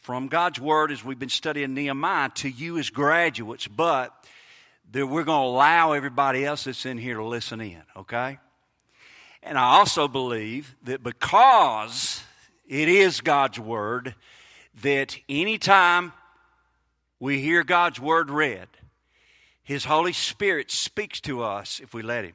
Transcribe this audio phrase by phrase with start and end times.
[0.00, 4.12] from God's Word as we've been studying Nehemiah to you as graduates, but
[4.92, 8.38] we're going to allow everybody else that's in here to listen in, okay?
[9.46, 12.20] And I also believe that because
[12.66, 14.16] it is God's Word,
[14.82, 16.12] that anytime
[17.20, 18.66] we hear God's Word read,
[19.62, 22.34] His Holy Spirit speaks to us if we let Him.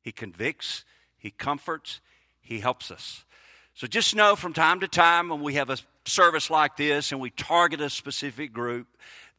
[0.00, 0.84] He convicts,
[1.18, 2.00] He comforts,
[2.40, 3.24] He helps us.
[3.74, 7.20] So just know from time to time when we have a service like this and
[7.20, 8.86] we target a specific group,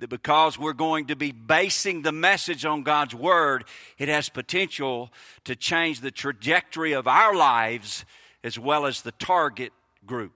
[0.03, 3.63] that because we're going to be basing the message on God's Word,
[3.97, 5.13] it has potential
[5.45, 8.03] to change the trajectory of our lives
[8.43, 9.71] as well as the target
[10.05, 10.33] group.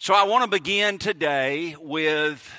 [0.00, 2.52] So I want to begin today with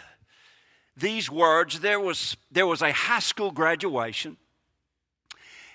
[0.96, 1.82] these words.
[1.82, 4.38] There was, there was a high school graduation,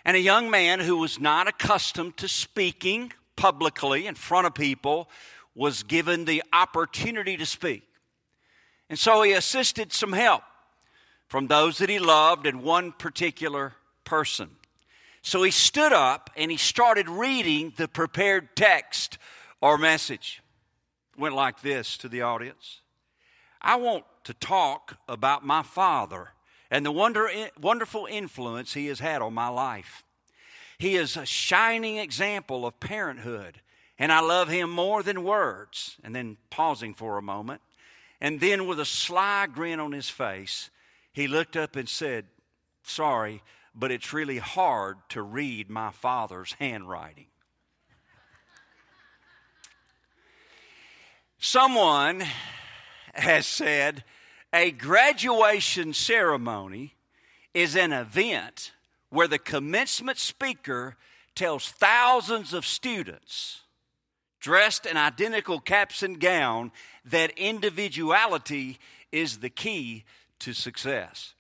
[0.07, 5.11] and a young man who was not accustomed to speaking publicly in front of people
[5.55, 7.86] was given the opportunity to speak.
[8.89, 10.43] And so he assisted some help
[11.29, 13.75] from those that he loved and one particular
[14.05, 14.51] person.
[15.23, 19.19] So he stood up and he started reading the prepared text
[19.61, 20.41] or message.
[21.19, 22.81] went like this to the audience
[23.61, 26.31] I want to talk about my father
[26.71, 27.29] and the wonder,
[27.61, 30.05] wonderful influence he has had on my life.
[30.79, 33.61] He is a shining example of parenthood,
[33.99, 35.97] and I love him more than words.
[36.05, 37.61] And then pausing for a moment,
[38.21, 40.71] and then, with a sly grin on his face,
[41.13, 42.27] he looked up and said,
[42.83, 43.43] Sorry,
[43.75, 47.27] but it's really hard to read my father's handwriting.
[51.39, 52.25] Someone
[53.15, 54.05] has said
[54.53, 56.95] a graduation ceremony
[57.53, 58.73] is an event
[59.11, 60.97] where the commencement speaker
[61.35, 63.61] tells thousands of students
[64.47, 66.71] dressed in identical caps and gown,
[67.05, 68.79] that individuality
[69.11, 70.05] is the key
[70.39, 71.35] to success.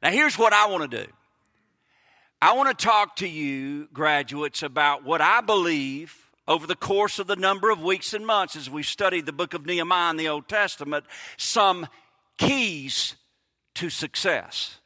[0.00, 1.10] Now, here's what I want to do
[2.40, 6.14] I want to talk to you, graduates, about what I believe
[6.46, 9.52] over the course of the number of weeks and months as we've studied the book
[9.52, 11.04] of Nehemiah in the Old Testament,
[11.36, 11.88] some
[12.36, 13.16] keys
[13.74, 14.78] to success.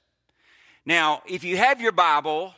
[0.86, 2.54] Now, if you have your Bible,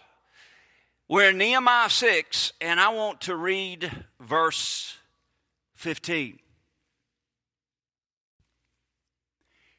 [1.08, 4.96] we're in Nehemiah 6, and I want to read verse
[5.74, 6.38] 15.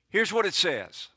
[0.09, 1.09] Here's what it says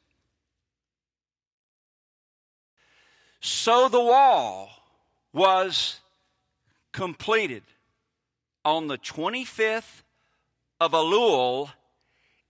[3.41, 4.71] So the wall
[5.33, 6.01] was
[6.93, 7.63] completed
[8.65, 10.03] on the 25th
[10.81, 11.71] of Elul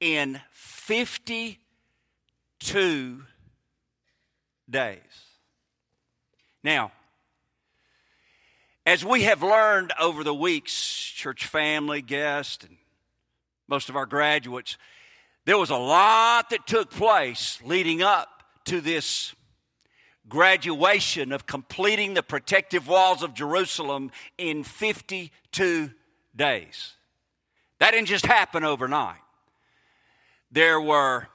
[0.00, 3.22] in 52
[4.70, 4.98] days.
[6.62, 6.92] Now,
[8.88, 12.78] as we have learned over the weeks, church family, guests, and
[13.68, 14.78] most of our graduates,
[15.44, 19.34] there was a lot that took place leading up to this
[20.26, 25.90] graduation of completing the protective walls of Jerusalem in 52
[26.34, 26.94] days.
[27.80, 29.20] That didn't just happen overnight.
[30.50, 31.28] There were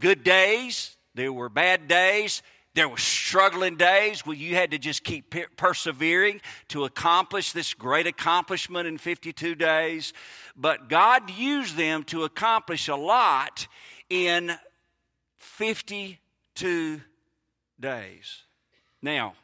[0.00, 2.42] good days, there were bad days,
[2.74, 8.06] there were struggling days where you had to just keep persevering to accomplish this great
[8.06, 10.12] accomplishment in 52 days.
[10.56, 13.68] But God used them to accomplish a lot
[14.10, 14.52] in
[15.38, 17.00] 52
[17.78, 18.42] days.
[19.00, 19.34] Now,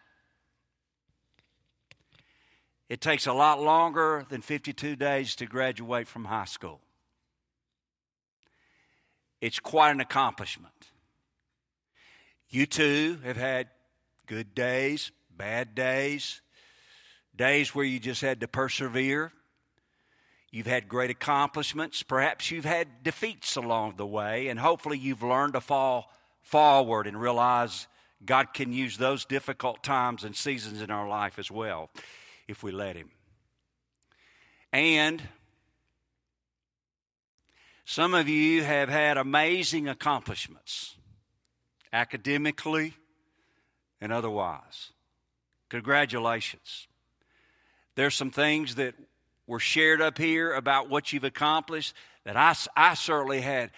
[2.88, 6.80] it takes a lot longer than 52 days to graduate from high school.
[9.40, 10.90] It's quite an accomplishment.
[12.50, 13.68] You too have had
[14.26, 16.40] good days, bad days,
[17.36, 19.32] days where you just had to persevere.
[20.50, 22.02] You've had great accomplishments.
[22.02, 26.12] Perhaps you've had defeats along the way, and hopefully you've learned to fall
[26.42, 27.86] forward and realize
[28.24, 31.88] God can use those difficult times and seasons in our life as well
[32.48, 33.10] if we let Him.
[34.72, 35.22] And
[37.84, 40.96] some of you have had amazing accomplishments,
[41.92, 42.94] academically
[44.00, 44.92] and otherwise.
[45.68, 46.88] Congratulations.
[47.94, 48.94] There's some things that
[49.46, 51.94] were shared up here about what you've accomplished
[52.24, 53.70] that I, I certainly had.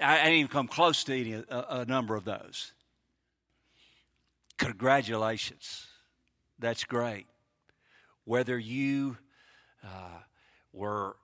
[0.00, 2.72] I didn't even come close to any, a, a number of those.
[4.58, 5.86] Congratulations.
[6.58, 7.26] That's great.
[8.24, 9.16] Whether you
[9.84, 10.20] uh,
[10.72, 11.16] were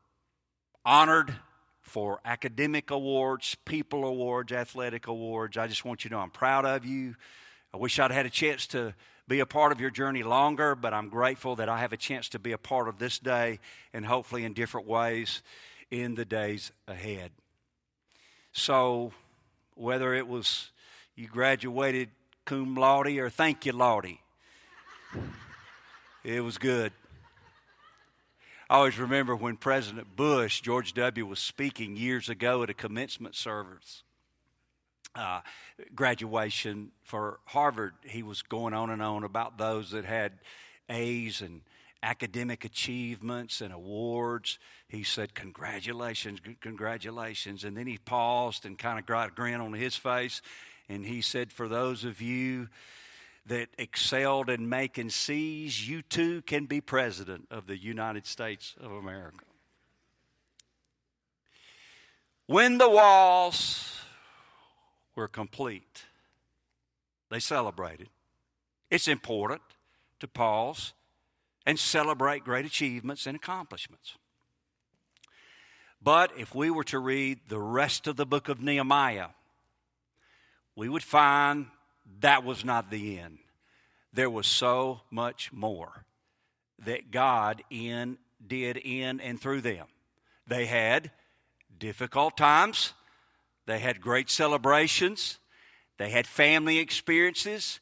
[0.85, 1.35] honored
[1.85, 5.57] for academic awards, people awards, athletic awards.
[5.57, 7.15] I just want you to know I'm proud of you.
[7.73, 8.95] I wish I'd had a chance to
[9.29, 12.31] be a part of your journey longer, but I'm grateful that I have a chance
[12.31, 13.61] to be a part of this day
[13.93, 15.43] and hopefully in different ways
[15.91, 17.31] in the days ahead.
[18.53, 19.13] So,
[19.75, 20.71] whether it was
[21.17, 22.09] you graduated
[22.45, 24.19] cum laude or thank you laude,
[26.25, 26.93] it was good.
[28.70, 33.34] I always remember when President Bush, George W., was speaking years ago at a commencement
[33.34, 34.02] service.
[35.14, 35.40] Uh,
[35.94, 40.32] graduation for Harvard, he was going on and on about those that had
[40.88, 41.61] A's and
[42.02, 44.58] academic achievements and awards.
[44.88, 47.64] He said, Congratulations, congratulations.
[47.64, 50.40] And then he paused and kind of got a grin on his face.
[50.88, 52.69] And he said, For those of you
[53.46, 58.91] that excelled in making C's, you too can be president of the United States of
[58.91, 59.44] America.
[62.46, 64.00] When the walls
[65.14, 66.05] were complete,
[67.31, 68.08] they celebrated.
[68.91, 69.62] It's important
[70.20, 70.93] to pause
[71.67, 74.17] and celebrate great achievements and accomplishments.
[76.02, 79.29] But if we were to read the rest of the book of Nehemiah,
[80.76, 81.67] we would find
[82.21, 83.39] that was not the end.
[84.12, 86.05] There was so much more
[86.85, 89.87] that God in, did in and through them.
[90.47, 91.11] They had
[91.79, 92.93] difficult times,
[93.67, 95.39] they had great celebrations,
[95.99, 97.81] they had family experiences,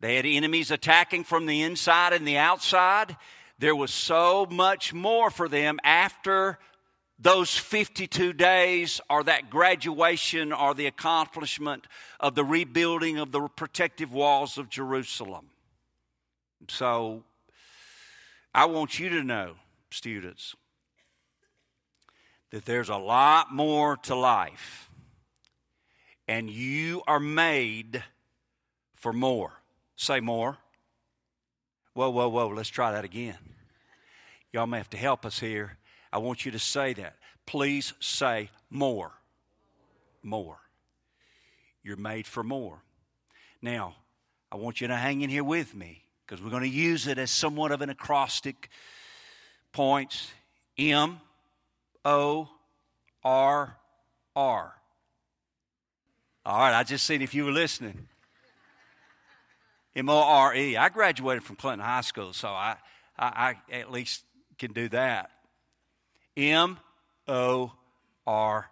[0.00, 3.16] they had enemies attacking from the inside and the outside.
[3.58, 6.58] There was so much more for them after
[7.20, 11.86] those 52 days or that graduation or the accomplishment
[12.18, 15.50] of the rebuilding of the protective walls of Jerusalem.
[16.68, 17.22] So
[18.54, 19.54] I want you to know,
[19.90, 20.54] students,
[22.50, 24.88] that there's a lot more to life,
[26.26, 28.02] and you are made
[28.94, 29.52] for more.
[29.96, 30.56] Say more.
[31.92, 33.36] Whoa, whoa, whoa, let's try that again.
[34.52, 35.76] Y'all may have to help us here.
[36.12, 37.16] I want you to say that.
[37.46, 39.12] Please say more.
[40.22, 40.58] More.
[41.82, 42.82] You're made for more.
[43.62, 43.96] Now,
[44.52, 47.18] I want you to hang in here with me because we're going to use it
[47.18, 48.68] as somewhat of an acrostic
[49.72, 50.30] points.
[50.78, 51.20] M
[52.04, 52.48] O
[53.22, 53.76] R
[54.34, 54.74] R.
[56.46, 58.08] All right, I just seen if you were listening.
[59.94, 60.76] M O R E.
[60.76, 62.76] I graduated from Clinton High School, so I,
[63.18, 64.24] I, I at least
[64.58, 65.30] can do that.
[66.36, 66.78] M
[67.26, 67.72] O
[68.26, 68.70] R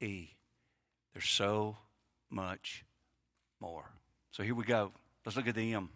[0.00, 0.28] E.
[1.12, 1.76] There's so
[2.30, 2.84] much
[3.60, 3.90] more.
[4.30, 4.92] So here we go.
[5.24, 5.90] Let's look at the M.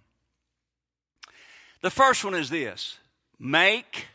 [1.83, 2.99] The first one is this
[3.39, 4.07] make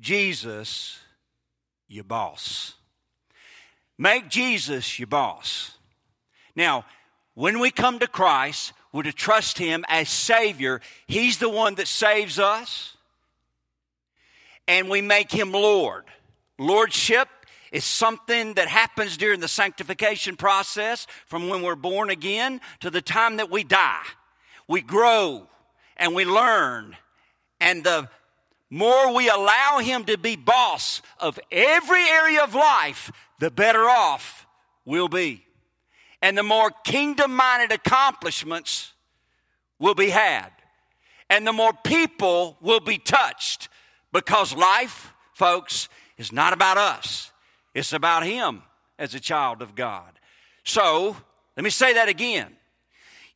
[0.00, 0.98] Jesus
[1.88, 2.74] your boss.
[3.98, 5.72] Make Jesus your boss.
[6.56, 6.84] Now,
[7.34, 10.80] when we come to Christ, we're to trust Him as Savior.
[11.06, 12.96] He's the one that saves us
[14.70, 16.04] and we make him Lord.
[16.56, 17.28] Lordship
[17.72, 23.02] is something that happens during the sanctification process from when we're born again to the
[23.02, 24.04] time that we die.
[24.68, 25.48] We grow
[25.96, 26.96] and we learn,
[27.60, 28.08] and the
[28.70, 33.10] more we allow him to be boss of every area of life,
[33.40, 34.46] the better off
[34.84, 35.44] we'll be.
[36.22, 38.92] And the more kingdom minded accomplishments
[39.80, 40.50] will be had.
[41.28, 43.68] And the more people will be touched
[44.12, 47.32] because life, folks, is not about us,
[47.74, 48.62] it's about Him
[48.98, 50.18] as a child of God.
[50.64, 51.16] So,
[51.56, 52.56] let me say that again.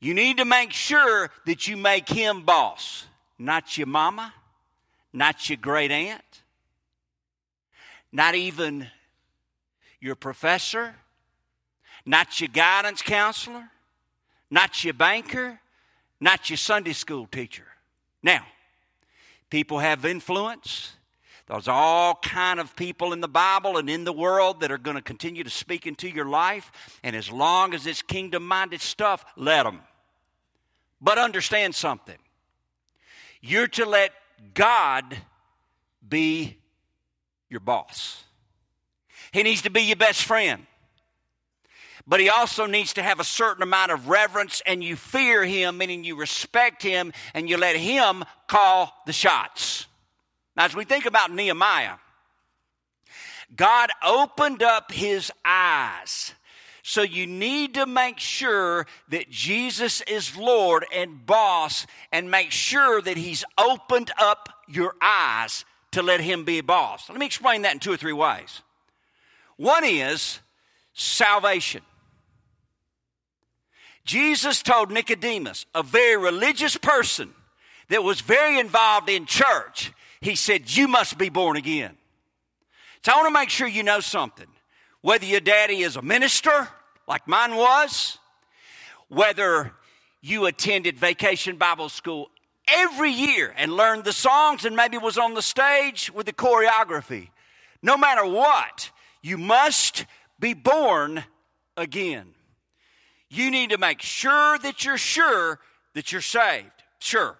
[0.01, 3.07] You need to make sure that you make Him boss,
[3.39, 4.35] not your mama,
[5.13, 6.43] not your great aunt,
[8.13, 8.89] not even
[10.01, 10.95] your professor,
[12.05, 13.71] not your guidance counselor,
[14.51, 15.59] not your banker,
[16.21, 17.67] not your Sunday school teacher.
[18.23, 18.45] Now,
[19.55, 20.97] people have influence.
[21.47, 24.97] There's all kind of people in the Bible and in the world that are going
[24.97, 26.73] to continue to speak into your life.
[27.05, 29.79] And as long as it's kingdom minded stuff, let them.
[31.01, 32.17] But understand something.
[33.41, 34.11] You're to let
[34.55, 35.17] God
[36.09, 36.59] be
[37.49, 38.25] your boss.
[39.31, 40.67] He needs to be your best friend.
[42.07, 45.79] But he also needs to have a certain amount of reverence and you fear him,
[45.79, 49.87] meaning you respect him and you let him call the shots.
[50.57, 51.95] Now, as we think about Nehemiah,
[53.57, 56.35] God opened up his eyes.
[56.83, 63.01] So you need to make sure that Jesus is Lord and boss and make sure
[63.01, 67.09] that he's opened up your eyes to let him be boss.
[67.09, 68.61] Let me explain that in two or three ways.
[69.57, 70.41] One is
[70.93, 71.81] salvation.
[74.05, 77.33] Jesus told Nicodemus, a very religious person
[77.89, 81.97] that was very involved in church, he said, You must be born again.
[83.03, 84.47] So I want to make sure you know something.
[85.01, 86.69] Whether your daddy is a minister,
[87.07, 88.19] like mine was,
[89.09, 89.73] whether
[90.23, 92.31] you attended vacation Bible school
[92.69, 97.29] every year and learned the songs and maybe was on the stage with the choreography,
[97.83, 98.91] no matter what,
[99.23, 100.07] you must
[100.41, 101.25] be born
[101.77, 102.34] again.
[103.31, 105.59] You need to make sure that you're sure
[105.95, 106.71] that you're saved.
[106.99, 107.39] Sure.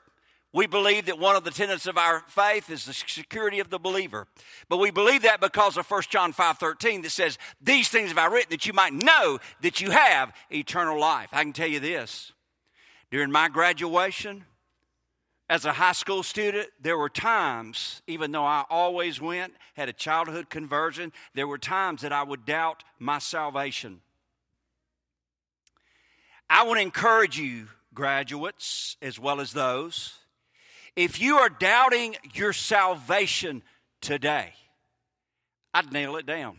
[0.53, 3.79] We believe that one of the tenets of our faith is the security of the
[3.81, 4.29] believer.
[4.69, 8.27] But we believe that because of 1 John 5:13 that says, "These things have I
[8.27, 12.31] written that you might know that you have eternal life." I can tell you this.
[13.11, 14.47] During my graduation
[15.51, 19.93] as a high school student, there were times, even though I always went, had a
[19.93, 24.03] childhood conversion, there were times that I would doubt my salvation.
[26.49, 30.15] I want to encourage you, graduates, as well as those
[30.97, 33.63] if you are doubting your salvation
[34.01, 34.53] today,
[35.73, 36.59] I'd nail it down.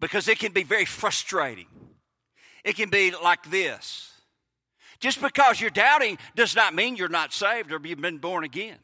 [0.00, 1.66] Because it can be very frustrating.
[2.62, 4.12] It can be like this.
[5.00, 8.78] Just because you're doubting does not mean you're not saved or you've been born again.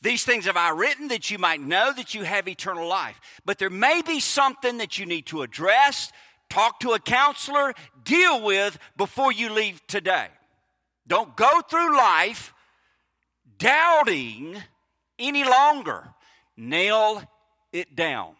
[0.00, 3.20] These things have I written that you might know that you have eternal life.
[3.44, 6.12] But there may be something that you need to address,
[6.48, 10.28] talk to a counselor, deal with before you leave today.
[11.06, 12.52] Don't go through life
[13.58, 14.56] doubting
[15.18, 16.08] any longer.
[16.56, 17.22] Nail
[17.72, 18.34] it down.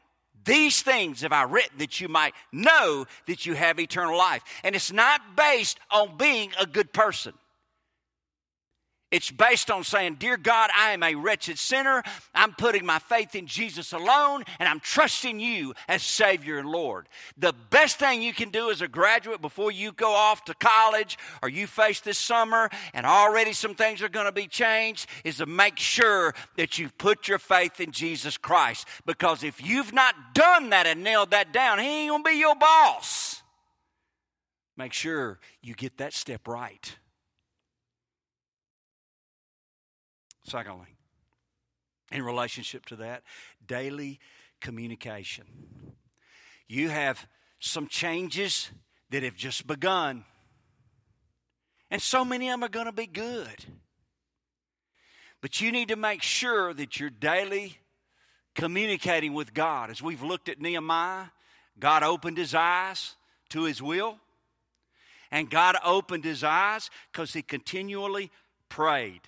[0.44, 4.42] These things have I written that you might know that you have eternal life.
[4.64, 7.34] And it's not based on being a good person.
[9.10, 12.02] It's based on saying, Dear God, I am a wretched sinner.
[12.34, 17.08] I'm putting my faith in Jesus alone, and I'm trusting you as Savior and Lord.
[17.38, 21.16] The best thing you can do as a graduate before you go off to college
[21.42, 25.38] or you face this summer and already some things are going to be changed is
[25.38, 28.86] to make sure that you've put your faith in Jesus Christ.
[29.06, 32.36] Because if you've not done that and nailed that down, He ain't going to be
[32.36, 33.42] your boss.
[34.76, 36.94] Make sure you get that step right.
[40.48, 40.86] Secondly,
[42.10, 43.22] in relationship to that,
[43.66, 44.18] daily
[44.62, 45.44] communication.
[46.66, 47.26] You have
[47.60, 48.70] some changes
[49.10, 50.24] that have just begun,
[51.90, 53.66] and so many of them are going to be good.
[55.42, 57.76] But you need to make sure that you're daily
[58.54, 59.90] communicating with God.
[59.90, 61.26] As we've looked at Nehemiah,
[61.78, 63.16] God opened his eyes
[63.50, 64.18] to his will,
[65.30, 68.30] and God opened his eyes because he continually
[68.70, 69.20] prayed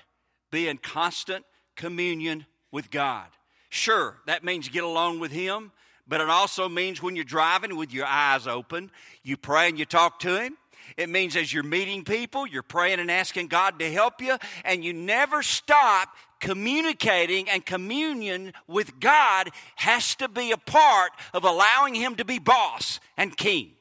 [0.50, 1.44] be in constant
[1.76, 3.26] communion with God.
[3.68, 5.72] Sure, that means get along with Him,
[6.06, 8.90] but it also means when you're driving with your eyes open,
[9.22, 10.56] you pray and you talk to Him.
[10.96, 14.84] It means as you're meeting people, you're praying and asking God to help you, and
[14.84, 21.94] you never stop communicating and communion with God has to be a part of allowing
[21.94, 23.72] Him to be boss and king.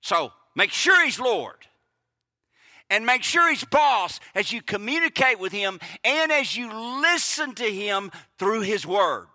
[0.00, 1.66] So make sure He's Lord
[2.90, 6.70] and make sure he's boss as you communicate with him and as you
[7.00, 9.26] listen to him through his word.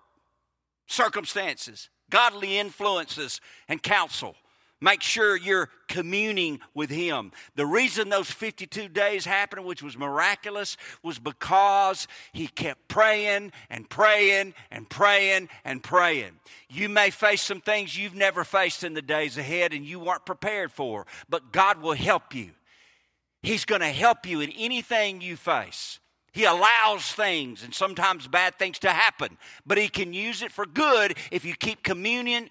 [0.88, 4.36] Circumstances, godly influences, and counsel.
[4.82, 7.32] Make sure you're communing with Him.
[7.56, 13.90] The reason those 52 days happened, which was miraculous, was because He kept praying and
[13.90, 16.40] praying and praying and praying.
[16.70, 20.26] You may face some things you've never faced in the days ahead and you weren't
[20.26, 22.52] prepared for, but God will help you.
[23.46, 26.00] He's going to help you in anything you face.
[26.32, 29.38] He allows things and sometimes bad things to happen,
[29.68, 32.50] but He can use it for good if you keep communion,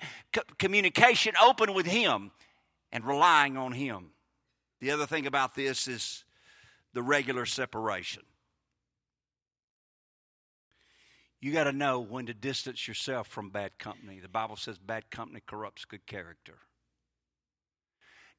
[0.59, 2.31] communication open with Him
[2.93, 4.11] and relying on Him.
[4.81, 6.25] The other thing about this is
[6.93, 8.23] the regular separation.
[11.41, 14.21] You got to know when to distance yourself from bad company.
[14.21, 16.59] The Bible says bad company corrupts good character.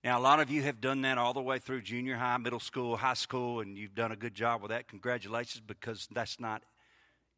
[0.06, 2.60] Now, a lot of you have done that all the way through junior high, middle
[2.60, 4.88] school, high school, and you've done a good job with that.
[4.88, 6.62] Congratulations, because that's not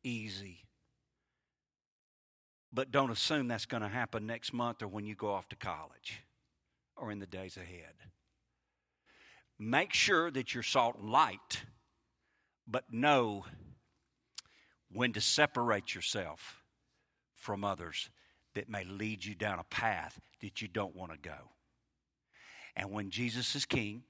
[0.04, 0.66] easy.
[2.74, 5.56] But don't assume that's going to happen next month or when you go off to
[5.56, 6.22] college
[6.98, 7.94] or in the days ahead.
[9.58, 11.64] Make sure that you're salt and light,
[12.68, 13.46] but know
[14.92, 16.62] when to separate yourself
[17.34, 18.10] from others
[18.56, 21.52] that may lead you down a path that you don't want to go.
[22.78, 24.04] And when Jesus is king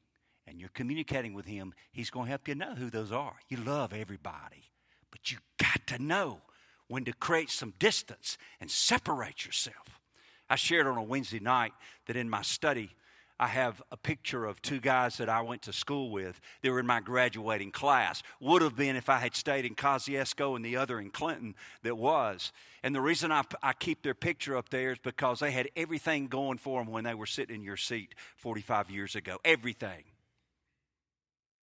[0.45, 3.38] and you're communicating with him, he's going to help you know who those are.
[3.47, 4.71] You love everybody,
[5.09, 6.41] but you got to know
[6.89, 10.01] when to create some distance and separate yourself.
[10.50, 11.71] I shared on a Wednesday night
[12.07, 12.91] that in my study,
[13.39, 16.41] I have a picture of two guys that I went to school with.
[16.62, 18.24] They were in my graduating class.
[18.39, 21.53] Would have been if I had stayed in Kosciusko and the other in Clinton
[21.84, 22.51] that was.
[22.82, 26.27] And the reason I, I keep their picture up there is because they had everything
[26.27, 29.38] going for them when they were sitting in your seat 45 years ago.
[29.46, 30.03] Everything.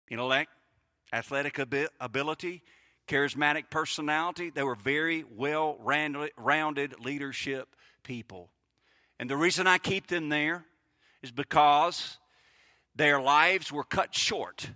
[0.10, 0.50] Intellect,
[1.14, 2.64] athletic ability,
[3.08, 4.50] charismatic personality.
[4.50, 8.50] They were very well rounded leadership people.
[9.20, 10.66] And the reason I keep them there
[11.24, 12.18] is because
[12.96, 14.70] their lives were cut short.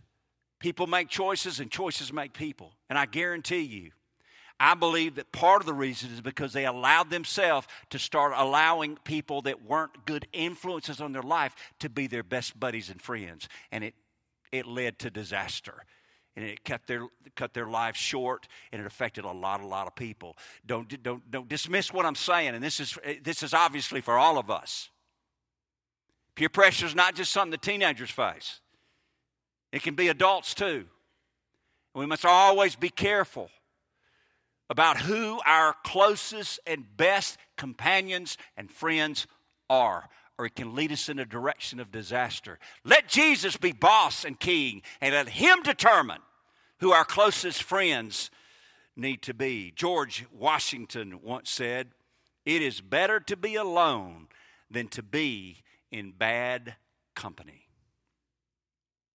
[0.59, 2.73] People make choices and choices make people.
[2.89, 3.91] And I guarantee you,
[4.59, 8.97] I believe that part of the reason is because they allowed themselves to start allowing
[9.03, 13.49] people that weren't good influences on their life to be their best buddies and friends.
[13.71, 13.95] And it,
[14.51, 15.83] it led to disaster.
[16.37, 19.87] And it cut their, cut their lives short and it affected a lot, a lot
[19.87, 20.37] of people.
[20.65, 22.55] Don't, don't, don't dismiss what I'm saying.
[22.55, 24.89] And this is, this is obviously for all of us.
[26.35, 28.59] Peer pressure is not just something that teenagers face,
[29.71, 30.85] it can be adults too.
[31.93, 33.49] We must always be careful
[34.69, 39.27] about who our closest and best companions and friends
[39.69, 42.59] are, or it can lead us in a direction of disaster.
[42.83, 46.19] Let Jesus be boss and king, and let Him determine
[46.79, 48.29] who our closest friends
[48.97, 49.71] need to be.
[49.75, 51.91] George Washington once said,
[52.45, 54.27] It is better to be alone
[54.69, 56.75] than to be in bad
[57.15, 57.67] company.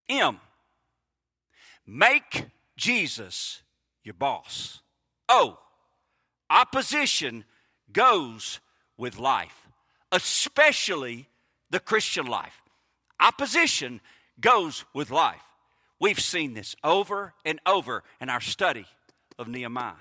[0.08, 0.40] M,
[1.86, 3.62] make Jesus
[4.02, 4.80] your boss.
[5.28, 5.58] O,
[6.48, 7.44] opposition
[7.92, 8.60] goes
[8.96, 9.68] with life,
[10.10, 11.28] especially
[11.70, 12.60] the Christian life.
[13.20, 14.00] Opposition
[14.40, 15.42] goes with life.
[16.00, 18.86] We've seen this over and over in our study
[19.38, 19.92] of Nehemiah,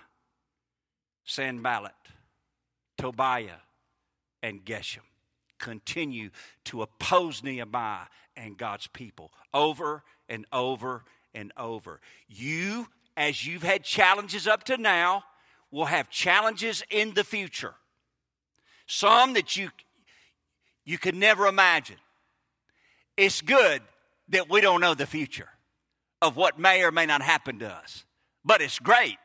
[1.25, 1.93] Sanballat,
[2.97, 3.61] Tobiah,
[4.41, 5.01] and Geshem
[5.59, 6.29] continue
[6.65, 11.99] to oppose Nehemiah and God's people over and over and over.
[12.27, 15.23] You, as you've had challenges up to now,
[15.71, 17.75] will have challenges in the future.
[18.87, 19.69] Some that you
[20.85, 21.97] you could never imagine.
[23.15, 23.83] It's good
[24.29, 25.49] that we don't know the future
[26.19, 28.05] of what may or may not happen to us.
[28.43, 29.17] But it's great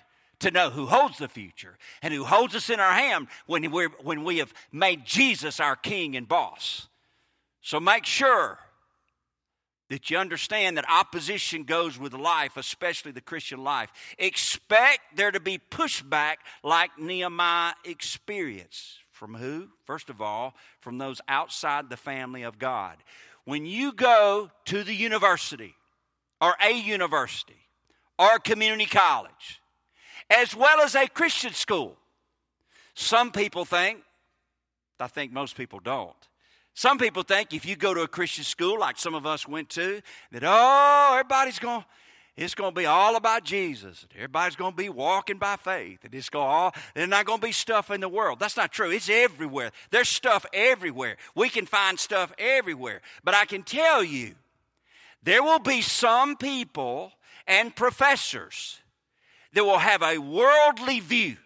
[0.44, 3.88] to know who holds the future and who holds us in our hand when, we're,
[4.02, 6.87] when we have made Jesus our king and boss.
[7.62, 8.59] So make sure
[9.88, 13.90] that you understand that opposition goes with life, especially the Christian life.
[14.18, 18.98] Expect there to be pushback like Nehemiah experienced.
[19.11, 19.68] From who?
[19.87, 22.96] First of all, from those outside the family of God.
[23.44, 25.74] When you go to the university
[26.40, 27.57] or a university
[28.18, 29.61] or a community college,
[30.31, 31.97] as well as a Christian school.
[32.95, 34.01] Some people think,
[35.01, 36.15] I think most people don't.
[36.75, 39.71] Some people think if you go to a Christian school like some of us went
[39.71, 40.01] to,
[40.33, 41.85] that, oh, everybody's going
[42.37, 44.07] it's going to be all about Jesus.
[44.15, 46.01] Everybody's going to be walking by faith.
[46.03, 48.41] And it's going all, there's not going to be stuff in the world.
[48.41, 48.91] That's not true.
[48.91, 49.71] It's everywhere.
[49.91, 51.17] There's stuff everywhere.
[51.37, 53.03] We can find stuff everywhere.
[53.23, 54.35] But I can tell you,
[55.23, 57.13] there will be some people
[57.47, 58.81] and professors
[59.55, 61.37] that will have a worldly view.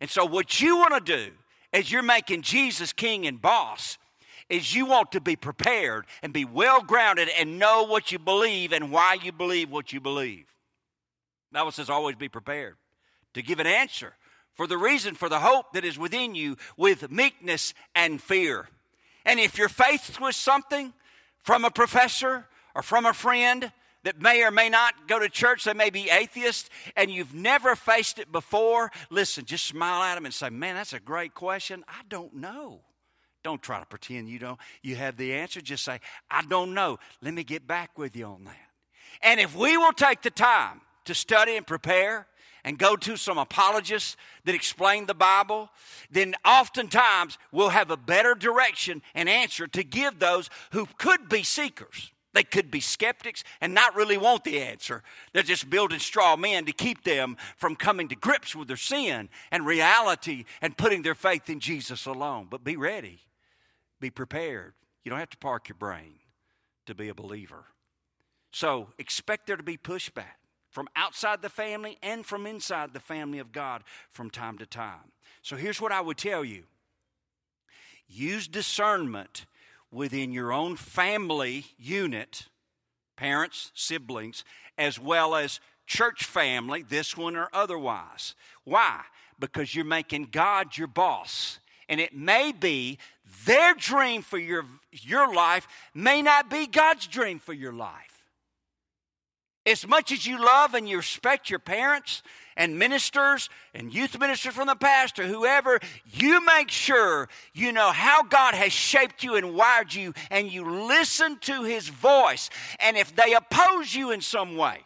[0.00, 1.32] And so, what you want to do
[1.72, 3.98] as you're making Jesus king and boss
[4.48, 8.72] is you want to be prepared and be well grounded and know what you believe
[8.72, 10.46] and why you believe what you believe.
[11.50, 12.76] The Bible says always be prepared
[13.34, 14.14] to give an answer
[14.54, 18.68] for the reason for the hope that is within you with meekness and fear.
[19.24, 20.92] And if you're faced with something
[21.42, 23.70] from a professor or from a friend
[24.08, 27.76] that may or may not go to church, they may be atheists, and you've never
[27.76, 31.84] faced it before, listen, just smile at them and say, Man, that's a great question.
[31.86, 32.80] I don't know.
[33.44, 34.58] Don't try to pretend you don't.
[34.82, 35.60] You have the answer.
[35.60, 36.98] Just say, I don't know.
[37.20, 38.56] Let me get back with you on that.
[39.20, 42.26] And if we will take the time to study and prepare
[42.64, 44.16] and go to some apologists
[44.46, 45.68] that explain the Bible,
[46.10, 51.42] then oftentimes we'll have a better direction and answer to give those who could be
[51.42, 52.10] seekers.
[52.34, 55.02] They could be skeptics and not really want the answer.
[55.32, 59.28] They're just building straw men to keep them from coming to grips with their sin
[59.50, 62.46] and reality and putting their faith in Jesus alone.
[62.50, 63.20] But be ready,
[64.00, 64.74] be prepared.
[65.04, 66.16] You don't have to park your brain
[66.86, 67.64] to be a believer.
[68.50, 70.36] So expect there to be pushback
[70.70, 75.12] from outside the family and from inside the family of God from time to time.
[75.42, 76.64] So here's what I would tell you
[78.06, 79.46] use discernment
[79.90, 82.46] within your own family unit,
[83.16, 84.44] parents, siblings,
[84.76, 88.34] as well as church family, this one or otherwise.
[88.64, 89.00] Why?
[89.38, 91.58] Because you're making God your boss.
[91.88, 92.98] And it may be
[93.46, 98.24] their dream for your, your life may not be God's dream for your life.
[99.64, 102.22] As much as you love and you respect your parents
[102.58, 105.80] and ministers and youth ministers from the past or whoever,
[106.12, 110.68] you make sure you know how God has shaped you and wired you and you
[110.86, 112.50] listen to His voice.
[112.80, 114.82] And if they oppose you in some way,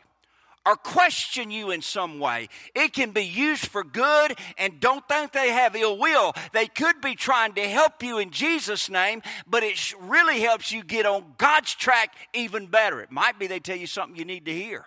[0.65, 2.49] or question you in some way.
[2.75, 6.35] It can be used for good, and don't think they have ill will.
[6.53, 10.85] They could be trying to help you in Jesus' name, but it really helps you
[10.85, 13.01] get on God's track even better.
[13.01, 14.87] It might be they tell you something you need to hear,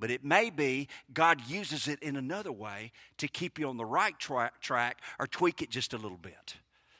[0.00, 3.84] but it may be God uses it in another way to keep you on the
[3.84, 6.56] right tra- track or tweak it just a little bit.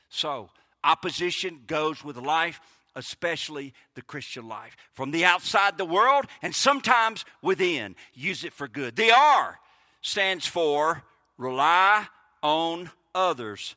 [0.09, 0.51] So,
[0.85, 2.61] opposition goes with life
[2.97, 4.77] especially the Christian life.
[4.93, 7.95] From the outside the world and sometimes within.
[8.15, 8.97] Use it for good.
[8.97, 9.59] The R
[10.03, 11.05] stands for
[11.37, 12.07] rely
[12.43, 13.77] on others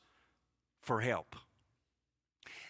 [0.81, 1.35] for help.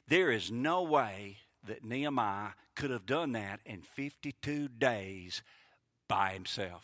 [0.07, 5.41] There is no way that Nehemiah could have done that in 52 days
[6.13, 6.83] by himself.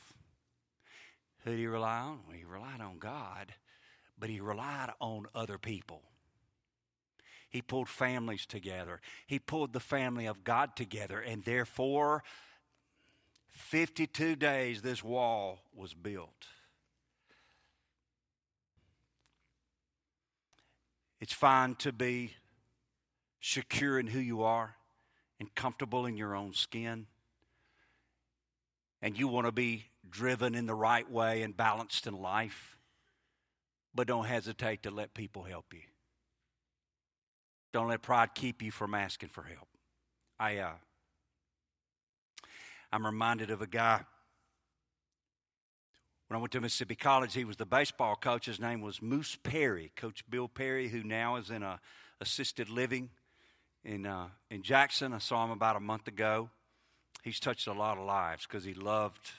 [1.44, 2.22] Who did he rely on?
[2.26, 3.54] Well, he relied on God,
[4.18, 6.02] but he relied on other people.
[7.52, 9.00] He pulled families together.
[9.28, 11.20] He pulled the family of God together.
[11.20, 12.24] And therefore,
[13.50, 16.48] 52 days this wall was built.
[21.20, 22.34] It's fine to be
[23.42, 24.74] secure in who you are
[25.40, 27.06] and comfortable in your own skin.
[29.02, 32.78] And you want to be driven in the right way and balanced in life.
[33.96, 35.82] But don't hesitate to let people help you.
[37.72, 39.68] Don't let pride keep you from asking for help.
[40.40, 40.72] I, uh,
[42.92, 44.02] I'm reminded of a guy.
[46.28, 48.46] When I went to Mississippi College, he was the baseball coach.
[48.46, 51.80] His name was Moose Perry, Coach Bill Perry, who now is in a
[52.22, 53.10] assisted living
[53.84, 55.14] in uh, in Jackson.
[55.14, 56.50] I saw him about a month ago.
[57.24, 59.32] He's touched a lot of lives because he loved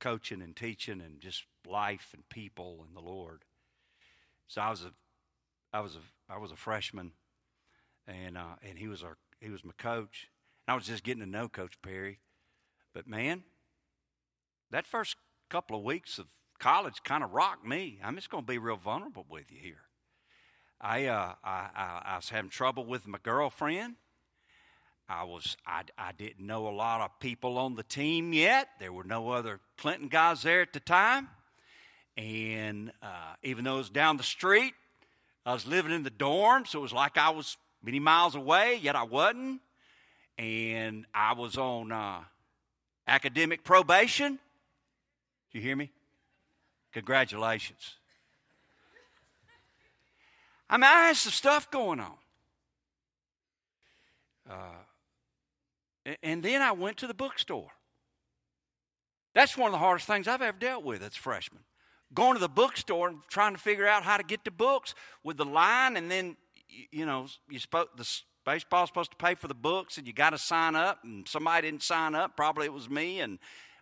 [0.00, 3.42] coaching and teaching and just life and people and the Lord.
[4.48, 4.92] So I was a
[5.72, 7.12] I was a I was a freshman
[8.06, 10.28] and uh, and he was our he was my coach.
[10.66, 12.20] And I was just getting to know Coach Perry,
[12.94, 13.44] but man,
[14.70, 15.16] that first
[15.50, 16.26] couple of weeks of
[16.58, 17.98] college kind of rocked me.
[18.02, 19.82] I'm just going to be real vulnerable with you here.
[20.80, 23.96] I, uh, I, I, I was having trouble with my girlfriend.
[25.08, 28.68] I was I, I didn't know a lot of people on the team yet.
[28.80, 31.28] There were no other Clinton guys there at the time,
[32.16, 34.74] and uh, even though it was down the street,
[35.44, 38.78] I was living in the dorm, so it was like I was many miles away,
[38.82, 39.60] yet I wasn't.
[40.38, 42.20] And I was on uh,
[43.06, 44.38] academic probation.
[45.52, 45.92] Do you hear me?
[46.92, 47.96] Congratulations.
[50.68, 52.14] I mean, I had some stuff going on.
[54.50, 54.54] Uh,
[56.22, 57.70] and then I went to the bookstore.
[59.34, 61.62] That's one of the hardest things I've ever dealt with as a freshman.
[62.12, 65.36] Going to the bookstore and trying to figure out how to get the books with
[65.36, 66.36] the line and then
[66.90, 68.08] you know, you spoke the
[68.44, 71.68] baseball's supposed to pay for the books, and you got to sign up, and somebody
[71.68, 72.36] didn't sign up.
[72.36, 73.38] Probably it was me, and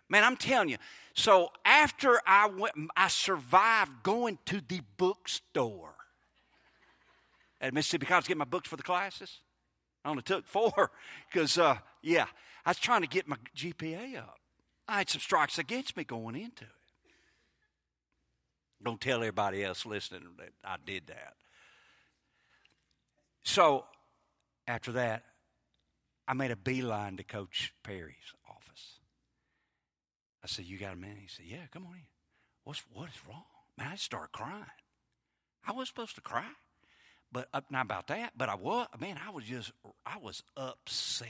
[0.09, 0.77] man, I'm telling you.
[1.13, 5.95] So after I went, I survived going to the bookstore
[7.61, 9.39] at Mississippi College to get my books for the classes.
[10.03, 10.91] I only took four
[11.31, 12.25] because, uh, yeah,
[12.65, 14.39] I was trying to get my GPA up.
[14.87, 16.69] I had some strikes against me going into it.
[18.83, 21.35] Don't tell everybody else listening that I did that.
[23.43, 23.85] So
[24.67, 25.23] after that,
[26.27, 28.99] I made a beeline to Coach Perry's office.
[30.43, 31.17] I said, You got a minute?
[31.21, 32.01] He said, Yeah, come on in.
[32.63, 33.43] What's, what is wrong?
[33.77, 34.65] Man, I started crying.
[35.65, 36.49] I wasn't supposed to cry.
[37.33, 39.71] But uh, not about that, but I was, man, I was just,
[40.05, 41.29] I was upset.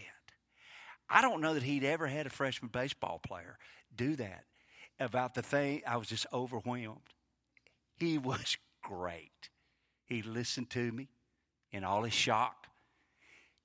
[1.10, 3.58] I don't know that he'd ever had a freshman baseball player
[3.96, 4.44] do that
[5.00, 5.82] about the thing.
[5.88, 7.00] I was just overwhelmed.
[7.96, 9.50] He was great.
[10.04, 11.08] He listened to me
[11.72, 12.68] in all his shock.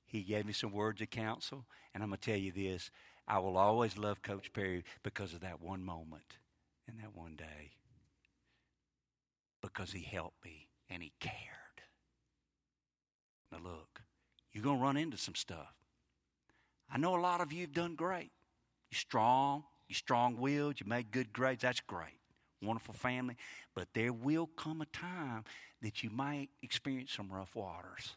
[0.06, 1.66] He gave me some words of counsel.
[1.92, 2.90] And I'm going to tell you this
[3.26, 6.38] I will always love Coach Perry because of that one moment
[6.86, 7.72] and that one day.
[9.60, 11.67] Because he helped me and he cared.
[14.52, 15.74] You're going to run into some stuff.
[16.90, 18.30] I know a lot of you have done great.
[18.90, 21.62] You're strong, you're strong willed, you made good grades.
[21.62, 22.18] That's great.
[22.62, 23.36] Wonderful family.
[23.74, 25.44] But there will come a time
[25.82, 28.14] that you might experience some rough waters.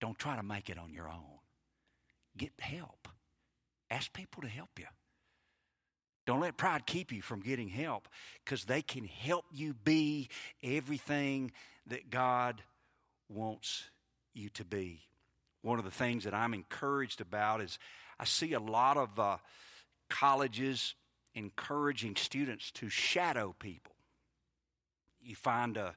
[0.00, 1.38] Don't try to make it on your own.
[2.36, 3.08] Get help.
[3.90, 4.86] Ask people to help you.
[6.26, 8.08] Don't let pride keep you from getting help
[8.44, 10.28] because they can help you be
[10.62, 11.50] everything
[11.86, 12.62] that God
[13.28, 13.90] wants
[14.32, 15.00] you to be.
[15.62, 17.78] One of the things that I'm encouraged about is
[18.18, 19.36] I see a lot of uh,
[20.08, 20.94] colleges
[21.34, 23.94] encouraging students to shadow people.
[25.22, 25.94] You find a,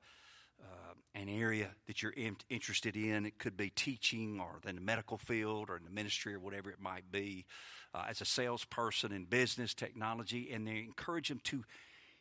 [0.61, 3.25] uh, an area that you're in, interested in.
[3.25, 6.69] It could be teaching or in the medical field or in the ministry or whatever
[6.69, 7.45] it might be.
[7.95, 11.63] Uh, as a salesperson in business, technology, and they encourage them to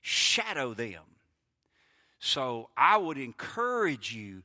[0.03, 1.03] shadow them.
[2.19, 4.43] So I would encourage you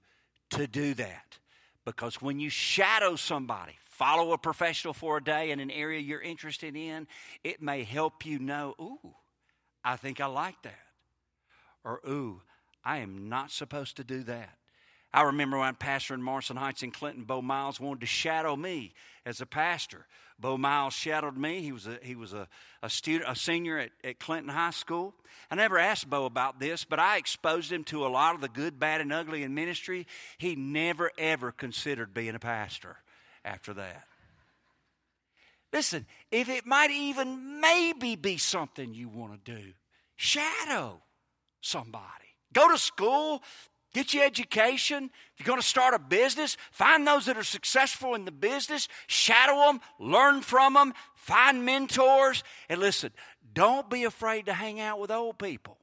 [0.52, 1.38] to do that
[1.88, 6.22] because when you shadow somebody, follow a professional for a day in an area you're
[6.22, 7.08] interested in,
[7.46, 9.16] it may help you know, ooh,
[9.86, 10.80] I think I like that.
[11.86, 12.42] Or, ooh,
[12.84, 14.50] I am not supposed to do that.
[15.14, 18.94] I remember when pastor in Morrison Heights in Clinton, Bo Miles wanted to shadow me
[19.26, 20.08] as a pastor.
[20.40, 21.62] Bo Miles shadowed me.
[21.62, 22.48] He was a, he was a,
[22.84, 25.16] a student, a senior at, at Clinton High School.
[25.50, 28.50] I never asked Bo about this, but I exposed him to a lot of the
[28.50, 30.06] good, bad, and ugly in ministry.
[30.38, 32.98] He never, ever considered being a pastor
[33.44, 34.04] after that.
[35.74, 39.74] Listen, if it might even maybe be something you want to do,
[40.16, 41.02] shadow
[41.62, 42.06] somebody.
[42.54, 43.42] Go to school,
[43.98, 45.10] get your education.
[45.34, 48.88] If you're going to start a business, find those that are successful in the business,
[49.08, 52.44] shadow them, learn from them, find mentors.
[52.70, 53.12] And listen,
[53.54, 55.80] don't be afraid to hang out with old people.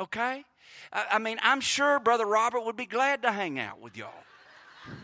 [0.00, 0.44] Okay?
[0.90, 4.24] I mean, I'm sure Brother Robert would be glad to hang out with y'all.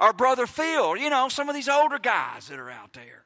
[0.00, 3.24] or Brother Phil, you know, some of these older guys that are out there.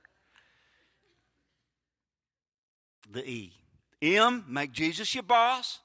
[3.10, 3.52] The E.
[4.00, 5.80] M, make Jesus your boss.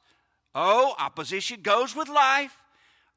[0.56, 2.58] O, opposition goes with life.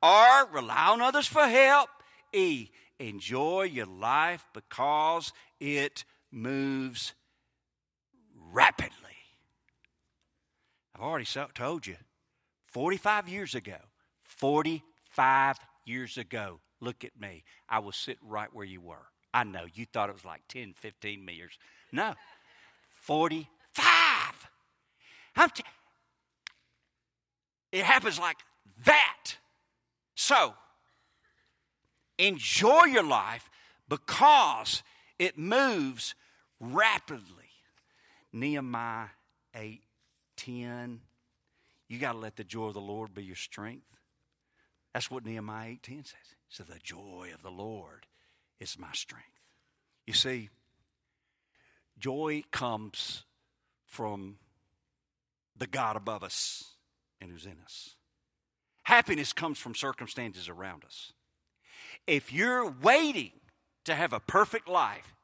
[0.02, 1.88] R, rely on others for help.
[2.32, 2.68] E,
[2.98, 7.14] enjoy your life because it moves
[8.52, 8.92] rapidly.
[10.94, 11.96] I've already told you
[12.66, 13.78] 45 years ago,
[14.24, 17.44] 45 years ago, look at me.
[17.68, 19.06] I was sitting right where you were.
[19.34, 21.58] I know you thought it was like 10, 15 years.
[21.92, 22.14] No,
[23.02, 23.46] 45.
[25.54, 25.62] T-
[27.72, 28.38] it happens like
[28.84, 29.36] that.
[30.14, 30.54] So,
[32.18, 33.50] enjoy your life
[33.88, 34.82] because
[35.18, 36.14] it moves
[36.60, 37.22] rapidly.
[38.32, 39.08] Nehemiah
[39.54, 39.82] 8
[40.36, 41.00] 10.
[41.88, 43.86] You got to let the joy of the Lord be your strength.
[44.92, 46.14] That's what Nehemiah 8 10 says.
[46.48, 48.06] So, the joy of the Lord
[48.60, 49.26] is my strength.
[50.06, 50.48] You see,
[51.98, 53.24] joy comes
[53.84, 54.36] from
[55.56, 56.75] the God above us
[57.20, 57.94] and who's in us.
[58.84, 61.12] Happiness comes from circumstances around us.
[62.06, 63.32] If you're waiting
[63.84, 65.14] to have a perfect life,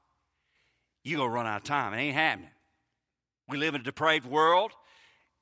[1.05, 1.95] you're going to run out of time.
[1.95, 2.51] It ain't happening.
[3.49, 4.73] We live in a depraved world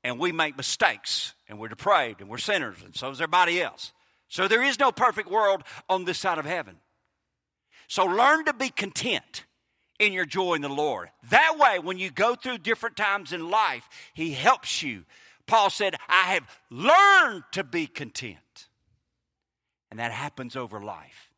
[0.03, 3.93] and we make mistakes and we're depraved and we're sinners and so is everybody else.
[4.29, 6.77] So there is no perfect world on this side of heaven.
[7.89, 9.45] So learn to be content
[9.99, 11.11] in your joy in the Lord.
[11.31, 15.05] That way, when you go through different times in life, He helps you.
[15.51, 18.69] Paul said, I have learned to be content.
[19.91, 21.33] And that happens over life.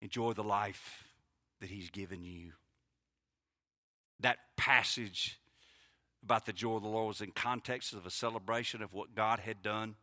[0.00, 1.08] Enjoy the life
[1.60, 2.52] that He's given you.
[4.20, 5.40] That passage
[6.22, 9.40] about the joy of the Lord was in context of a celebration of what God
[9.40, 9.96] had done.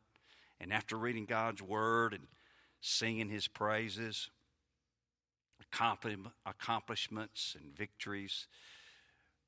[0.59, 2.27] And after reading God's word and
[2.81, 4.29] singing His praises,
[6.45, 8.47] accomplishments and victories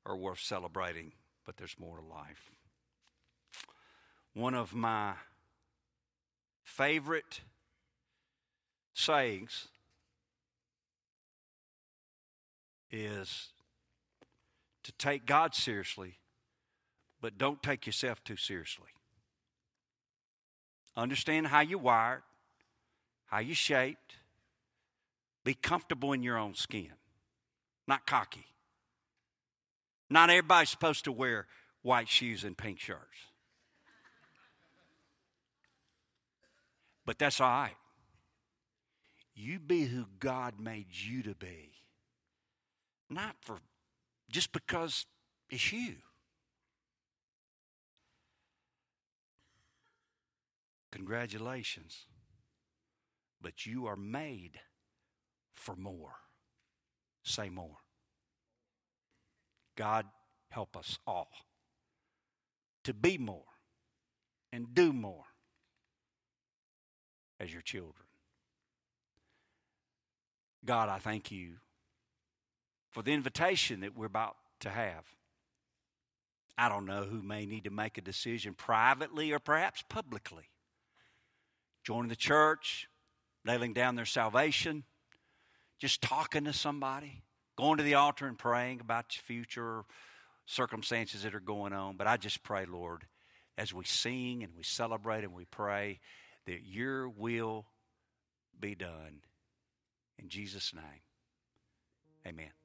[0.06, 1.12] are worth celebrating,
[1.44, 2.50] but there's more to life.
[4.34, 5.14] One of my
[6.62, 7.40] favorite
[8.94, 9.68] sayings
[12.90, 13.48] is
[14.84, 16.18] to take God seriously,
[17.20, 18.88] but don't take yourself too seriously.
[20.96, 22.22] Understand how you're wired,
[23.26, 24.16] how you're shaped.
[25.44, 26.92] Be comfortable in your own skin,
[27.86, 28.46] not cocky.
[30.08, 31.46] Not everybody's supposed to wear
[31.82, 33.29] white shoes and pink shirts.
[37.10, 37.74] But that's all right.
[39.34, 41.72] You be who God made you to be.
[43.10, 43.58] Not for
[44.30, 45.06] just because
[45.48, 45.96] it's you.
[50.92, 52.06] Congratulations.
[53.42, 54.60] But you are made
[55.52, 56.14] for more.
[57.24, 57.78] Say more.
[59.74, 60.06] God,
[60.50, 61.32] help us all
[62.84, 63.46] to be more
[64.52, 65.24] and do more
[67.40, 68.06] as your children.
[70.64, 71.54] God, I thank you
[72.90, 75.06] for the invitation that we're about to have.
[76.58, 80.50] I don't know who may need to make a decision privately or perhaps publicly.
[81.82, 82.88] Joining the church,
[83.44, 84.84] nailing down their salvation,
[85.78, 87.22] just talking to somebody,
[87.56, 89.84] going to the altar and praying about your future
[90.44, 91.96] circumstances that are going on.
[91.96, 93.06] But I just pray, Lord,
[93.56, 96.00] as we sing and we celebrate and we pray,
[96.50, 97.64] that your will
[98.58, 99.20] be done.
[100.18, 101.02] In Jesus' name,
[102.26, 102.59] amen.